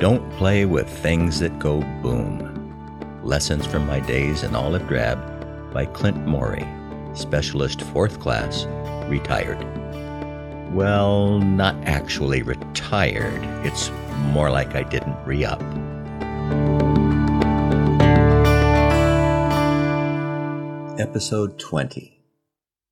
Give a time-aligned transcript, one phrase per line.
[0.00, 3.20] Don't play with things that go boom.
[3.22, 5.18] Lessons from my days in olive drab
[5.74, 6.66] by Clint Morey,
[7.12, 8.64] specialist fourth class,
[9.10, 9.58] retired.
[10.72, 13.42] Well, not actually retired.
[13.66, 13.90] It's
[14.32, 15.60] more like I didn't re up.
[20.98, 22.24] Episode 20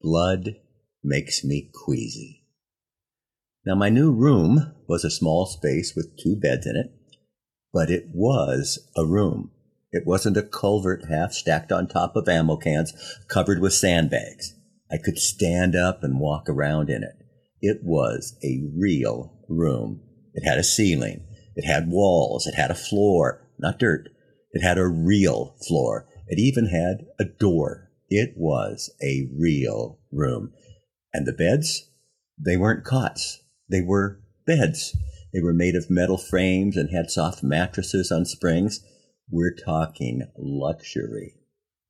[0.00, 0.56] Blood
[1.04, 2.42] Makes Me Queasy.
[3.64, 6.92] Now, my new room was a small space with two beds in it,
[7.76, 9.50] but it was a room.
[9.92, 12.94] It wasn't a culvert half stacked on top of ammo cans
[13.28, 14.54] covered with sandbags.
[14.90, 17.18] I could stand up and walk around in it.
[17.60, 20.00] It was a real room.
[20.32, 21.26] It had a ceiling.
[21.54, 22.46] It had walls.
[22.46, 24.08] It had a floor, not dirt.
[24.52, 26.08] It had a real floor.
[26.28, 27.90] It even had a door.
[28.08, 30.54] It was a real room.
[31.12, 31.90] And the beds,
[32.42, 33.42] they weren't cots.
[33.68, 34.96] They were beds.
[35.32, 38.80] They were made of metal frames and had soft mattresses on springs.
[39.30, 41.34] We're talking luxury.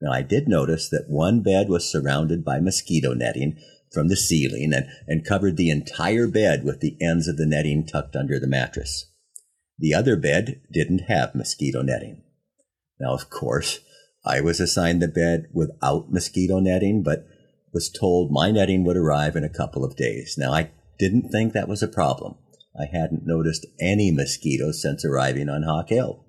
[0.00, 3.58] Now, I did notice that one bed was surrounded by mosquito netting
[3.92, 7.86] from the ceiling and, and covered the entire bed with the ends of the netting
[7.86, 9.10] tucked under the mattress.
[9.78, 12.22] The other bed didn't have mosquito netting.
[12.98, 13.80] Now, of course,
[14.24, 17.26] I was assigned the bed without mosquito netting, but
[17.72, 20.36] was told my netting would arrive in a couple of days.
[20.38, 22.36] Now, I didn't think that was a problem.
[22.78, 26.24] I hadn't noticed any mosquitoes since arriving on Hawk Hill.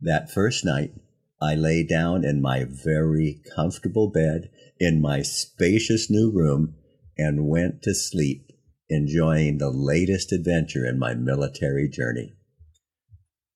[0.00, 0.92] That first night,
[1.40, 6.74] I lay down in my very comfortable bed in my spacious new room
[7.18, 8.50] and went to sleep,
[8.88, 12.34] enjoying the latest adventure in my military journey.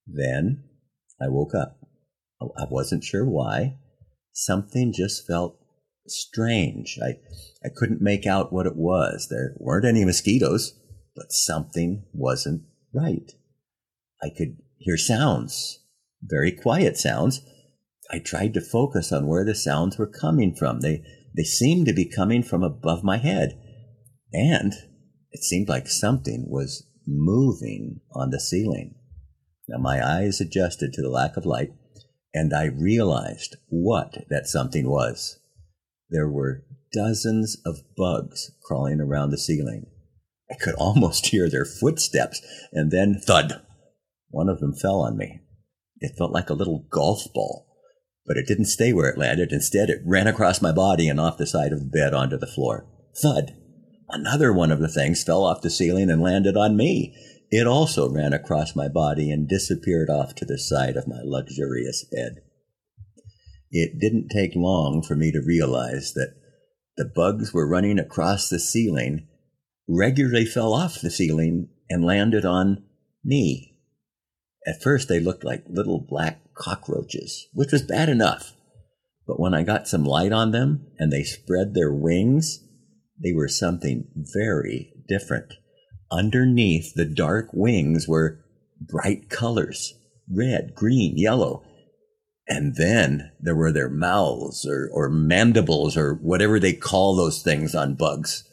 [0.06, 0.64] Then
[1.20, 1.78] I woke up.
[2.40, 3.78] I wasn't sure why.
[4.32, 5.58] Something just felt
[6.06, 6.98] strange.
[7.02, 7.18] I,
[7.64, 9.28] I couldn't make out what it was.
[9.28, 10.78] There weren't any mosquitoes,
[11.18, 12.62] but something wasn't
[12.94, 13.32] right.
[14.22, 15.80] I could hear sounds,
[16.22, 17.40] very quiet sounds.
[18.10, 20.80] I tried to focus on where the sounds were coming from.
[20.80, 21.02] They,
[21.36, 23.60] they seemed to be coming from above my head.
[24.32, 24.72] And
[25.32, 28.94] it seemed like something was moving on the ceiling.
[29.68, 31.72] Now my eyes adjusted to the lack of light,
[32.32, 35.38] and I realized what that something was.
[36.10, 39.86] There were dozens of bugs crawling around the ceiling.
[40.50, 42.40] I could almost hear their footsteps,
[42.72, 43.62] and then thud!
[44.30, 45.40] One of them fell on me.
[46.00, 47.66] It felt like a little golf ball,
[48.26, 49.52] but it didn't stay where it landed.
[49.52, 52.46] Instead, it ran across my body and off the side of the bed onto the
[52.46, 52.86] floor.
[53.20, 53.56] Thud!
[54.10, 57.14] Another one of the things fell off the ceiling and landed on me.
[57.50, 62.04] It also ran across my body and disappeared off to the side of my luxurious
[62.10, 62.42] bed.
[63.70, 66.34] It didn't take long for me to realize that
[66.96, 69.28] the bugs were running across the ceiling,
[69.88, 72.84] regularly fell off the ceiling, and landed on
[73.24, 73.78] me.
[74.66, 78.52] At first, they looked like little black cockroaches, which was bad enough.
[79.26, 82.60] But when I got some light on them and they spread their wings,
[83.22, 85.54] they were something very different.
[86.10, 88.40] Underneath the dark wings were
[88.80, 89.94] bright colors
[90.30, 91.62] red, green, yellow.
[92.46, 97.74] And then there were their mouths or, or mandibles or whatever they call those things
[97.74, 98.44] on bugs.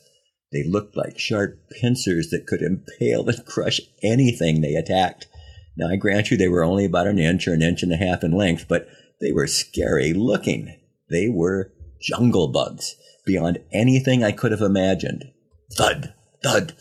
[0.55, 5.27] They looked like sharp pincers that could impale and crush anything they attacked.
[5.75, 7.97] Now, I grant you they were only about an inch or an inch and a
[7.97, 8.87] half in length, but
[9.19, 10.79] they were scary looking.
[11.09, 12.95] They were jungle bugs
[13.25, 15.25] beyond anything I could have imagined.
[15.73, 16.73] Thud, thud.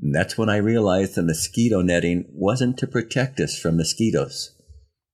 [0.00, 4.56] And that's when I realized the mosquito netting wasn't to protect us from mosquitoes.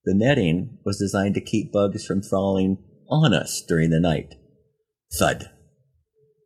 [0.05, 2.79] The netting was designed to keep bugs from falling
[3.11, 4.37] on us during the night.
[5.19, 5.51] Thud.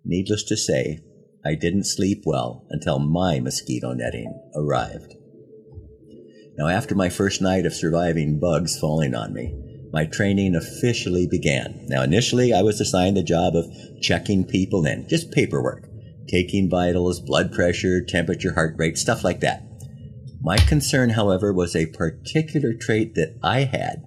[0.07, 1.01] Needless to say,
[1.45, 5.15] I didn't sleep well until my mosquito netting arrived.
[6.57, 9.55] Now, after my first night of surviving bugs falling on me,
[9.93, 11.87] my training officially began.
[11.89, 13.67] Now, initially, I was assigned the job of
[14.03, 15.89] checking people in, just paperwork,
[16.29, 19.65] taking vitals, blood pressure, temperature, heart rate, stuff like that.
[20.43, 24.05] My concern, however, was a particular trait that I had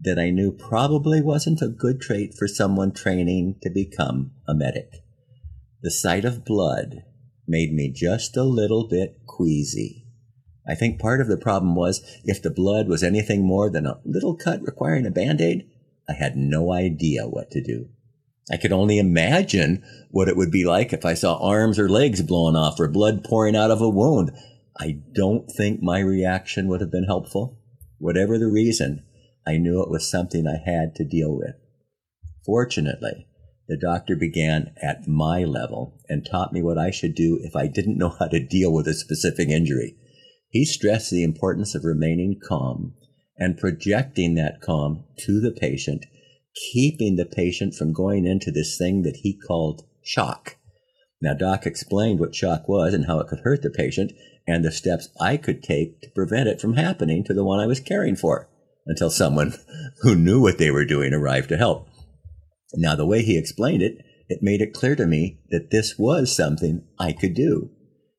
[0.00, 5.03] that I knew probably wasn't a good trait for someone training to become a medic.
[5.84, 7.04] The sight of blood
[7.46, 10.06] made me just a little bit queasy.
[10.66, 14.00] I think part of the problem was if the blood was anything more than a
[14.02, 15.68] little cut requiring a band aid,
[16.08, 17.90] I had no idea what to do.
[18.50, 22.22] I could only imagine what it would be like if I saw arms or legs
[22.22, 24.30] blown off or blood pouring out of a wound.
[24.80, 27.58] I don't think my reaction would have been helpful.
[27.98, 29.04] Whatever the reason,
[29.46, 31.56] I knew it was something I had to deal with.
[32.46, 33.26] Fortunately,
[33.68, 37.66] the doctor began at my level and taught me what I should do if I
[37.66, 39.96] didn't know how to deal with a specific injury.
[40.50, 42.94] He stressed the importance of remaining calm
[43.36, 46.06] and projecting that calm to the patient,
[46.72, 50.56] keeping the patient from going into this thing that he called shock.
[51.20, 54.12] Now, Doc explained what shock was and how it could hurt the patient
[54.46, 57.66] and the steps I could take to prevent it from happening to the one I
[57.66, 58.48] was caring for
[58.86, 59.54] until someone
[60.02, 61.88] who knew what they were doing arrived to help.
[62.76, 66.34] Now, the way he explained it, it made it clear to me that this was
[66.34, 67.70] something I could do.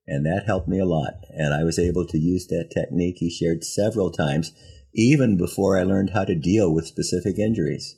[0.08, 1.16] And that helped me a lot.
[1.30, 4.54] And I was able to use that technique he shared several times,
[4.94, 7.98] even before I learned how to deal with specific injuries.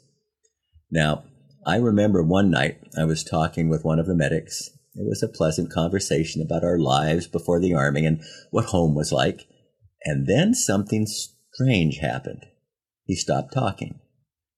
[0.89, 1.25] Now,
[1.65, 4.69] I remember one night I was talking with one of the medics.
[4.95, 8.21] It was a pleasant conversation about our lives before the army and
[8.51, 9.41] what home was like.
[10.05, 12.45] And then something strange happened.
[13.03, 13.99] He stopped talking.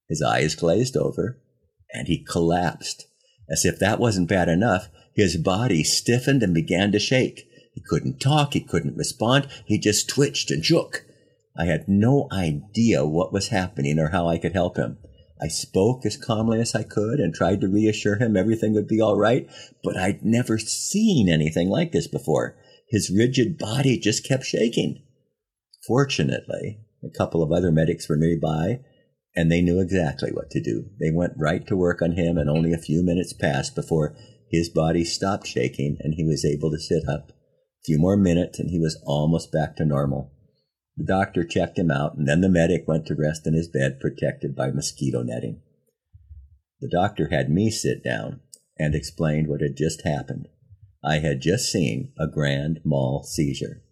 [0.07, 1.41] His eyes glazed over
[1.93, 3.07] and he collapsed.
[3.49, 7.47] As if that wasn't bad enough, his body stiffened and began to shake.
[7.73, 11.05] He couldn't talk, he couldn't respond, he just twitched and shook.
[11.57, 14.97] I had no idea what was happening or how I could help him.
[15.41, 19.01] I spoke as calmly as I could and tried to reassure him everything would be
[19.01, 19.49] all right,
[19.83, 22.57] but I'd never seen anything like this before.
[22.89, 25.03] His rigid body just kept shaking.
[25.87, 28.81] Fortunately, a couple of other medics were nearby
[29.35, 30.85] and they knew exactly what to do.
[30.99, 34.15] They went right to work on him, and only a few minutes passed before
[34.49, 37.29] his body stopped shaking and he was able to sit up.
[37.29, 40.33] A few more minutes, and he was almost back to normal.
[40.97, 43.99] The doctor checked him out, and then the medic went to rest in his bed
[44.01, 45.61] protected by mosquito netting.
[46.81, 48.41] The doctor had me sit down
[48.77, 50.47] and explained what had just happened.
[51.03, 53.83] I had just seen a grand mal seizure.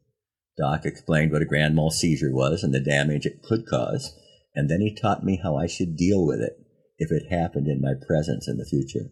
[0.57, 4.13] Doc explained what a grand mal seizure was and the damage it could cause
[4.57, 6.57] and then he taught me how I should deal with it
[6.98, 9.12] if it happened in my presence in the future.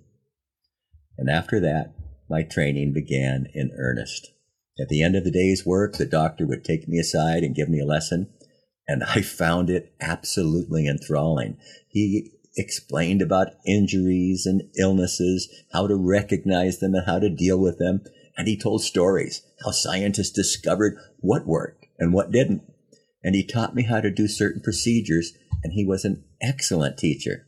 [1.19, 1.93] And after that,
[2.27, 4.31] my training began in earnest.
[4.79, 7.69] At the end of the day's work, the doctor would take me aside and give
[7.69, 8.33] me a lesson,
[8.87, 11.57] and I found it absolutely enthralling.
[11.89, 17.77] He explained about injuries and illnesses, how to recognize them and how to deal with
[17.77, 18.01] them,
[18.35, 22.63] and he told stories, how scientists discovered what worked and what didn't
[23.25, 25.33] and he taught me how to do certain procedures,
[25.63, 27.47] and he was an excellent teacher.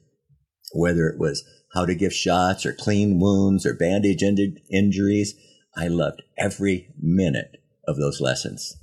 [0.73, 1.43] Whether it was
[1.75, 5.35] how to give shots or clean wounds or bandage injuries,
[5.77, 8.75] I loved every minute of those lessons.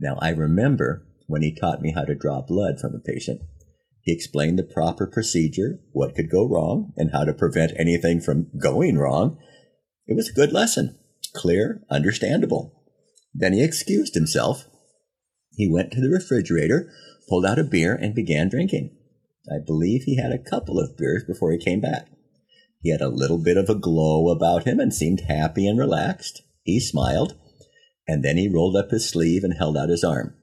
[0.00, 3.42] Now, I remember when he taught me how to draw blood from a patient.
[4.00, 8.50] He explained the proper procedure, what could go wrong, and how to prevent anything from
[8.58, 9.36] going wrong.
[10.06, 10.98] It was a good lesson,
[11.34, 12.82] clear, understandable.
[13.34, 14.64] Then he excused himself
[15.52, 16.90] he went to the refrigerator,
[17.28, 18.96] pulled out a beer, and began drinking.
[19.50, 22.08] I believe he had a couple of beers before he came back.
[22.82, 26.42] He had a little bit of a glow about him and seemed happy and relaxed.
[26.62, 27.34] He smiled,
[28.06, 30.34] and then he rolled up his sleeve and held out his arm.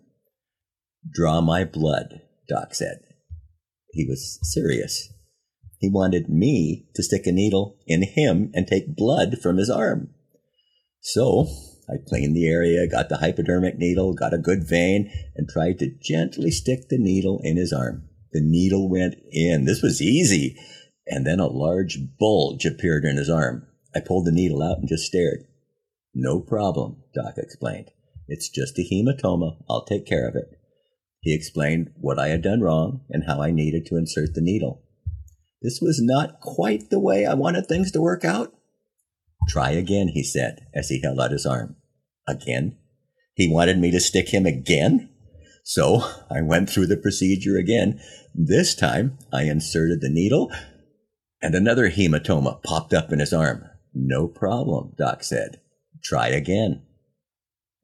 [1.10, 3.00] Draw my blood, Doc said.
[3.92, 5.12] He was serious.
[5.80, 10.10] He wanted me to stick a needle in him and take blood from his arm.
[11.02, 11.48] So
[11.90, 15.96] I cleaned the area, got the hypodermic needle, got a good vein, and tried to
[16.02, 18.10] gently stick the needle in his arm.
[18.34, 19.66] The needle went in.
[19.66, 20.58] This was easy.
[21.08, 23.66] And then a large bulge appeared in his arm.
[23.96, 25.48] I pulled the needle out and just stared.
[26.14, 27.92] No problem, Doc explained.
[28.28, 29.64] It's just a hematoma.
[29.70, 30.60] I'll take care of it.
[31.22, 34.82] He explained what I had done wrong and how I needed to insert the needle.
[35.62, 38.54] This was not quite the way I wanted things to work out,
[39.48, 41.76] Try again, he said as he held out his arm.
[42.28, 42.78] Again?
[43.36, 45.10] He wanted me to stick him again?
[45.64, 48.00] So I went through the procedure again.
[48.34, 50.52] This time I inserted the needle
[51.42, 53.64] and another hematoma popped up in his arm.
[53.94, 55.60] No problem, Doc said.
[56.04, 56.84] Try again.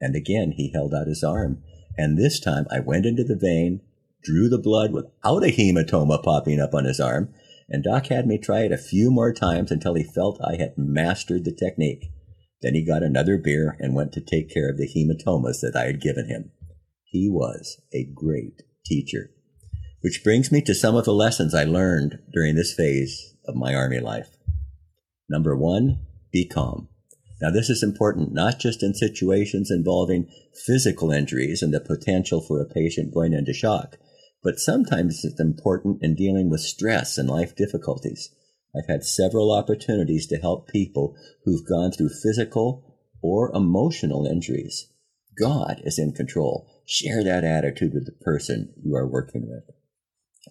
[0.02, 1.64] And again he held out his arm.
[1.98, 3.82] And this time I went into the vein,
[4.24, 7.34] drew the blood without a hematoma popping up on his arm,
[7.70, 10.78] and Doc had me try it a few more times until he felt I had
[10.78, 12.12] mastered the technique.
[12.62, 15.86] Then he got another beer and went to take care of the hematomas that I
[15.86, 16.52] had given him.
[17.04, 19.32] He was a great teacher.
[20.02, 23.74] Which brings me to some of the lessons I learned during this phase of my
[23.74, 24.38] Army life.
[25.30, 26.00] Number one,
[26.32, 26.90] be calm.
[27.42, 30.30] Now, this is important not just in situations involving
[30.66, 33.98] physical injuries and the potential for a patient going into shock,
[34.44, 38.30] but sometimes it's important in dealing with stress and life difficulties.
[38.76, 44.92] I've had several opportunities to help people who've gone through physical or emotional injuries.
[45.40, 46.68] God is in control.
[46.86, 49.64] Share that attitude with the person you are working with.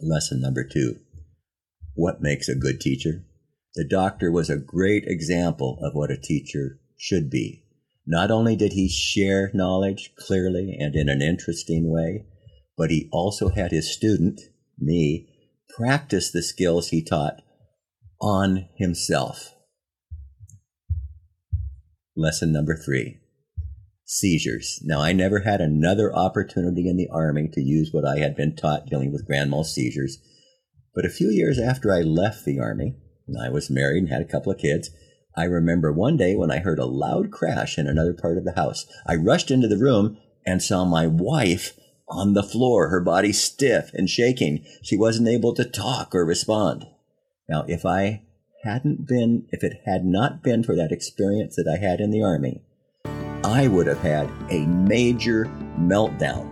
[0.00, 0.96] Lesson number two.
[1.94, 3.24] What makes a good teacher?
[3.74, 7.64] The doctor was a great example of what a teacher should be.
[8.06, 12.24] Not only did he share knowledge clearly and in an interesting way,
[12.76, 14.40] but he also had his student,
[14.78, 15.28] me,
[15.76, 17.42] practice the skills he taught
[18.20, 19.54] on himself.
[22.16, 23.18] Lesson number three
[24.04, 24.80] seizures.
[24.84, 28.54] Now, I never had another opportunity in the Army to use what I had been
[28.54, 30.18] taught dealing with grand mal seizures.
[30.94, 34.20] But a few years after I left the Army, and I was married and had
[34.20, 34.90] a couple of kids,
[35.34, 38.52] I remember one day when I heard a loud crash in another part of the
[38.52, 38.84] house.
[39.06, 41.72] I rushed into the room and saw my wife
[42.12, 44.64] on the floor, her body stiff and shaking.
[44.82, 46.86] She wasn't able to talk or respond.
[47.48, 48.22] Now, if I
[48.64, 52.22] hadn't been, if it had not been for that experience that I had in the
[52.22, 52.62] Army,
[53.44, 55.46] I would have had a major
[55.78, 56.48] meltdown.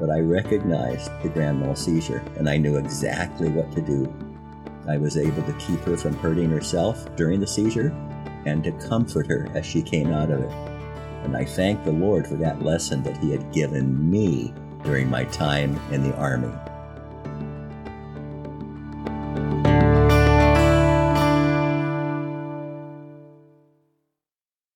[0.00, 4.12] But I recognized the grand mal seizure and I knew exactly what to do.
[4.88, 7.90] I was able to keep her from hurting herself during the seizure
[8.46, 10.50] and to comfort her as she came out of it.
[11.24, 14.52] And I thank the Lord for that lesson that He had given me
[14.84, 16.52] during my time in the Army.